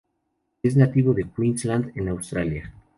[0.63, 2.73] Es nativo de Queensland en Australia.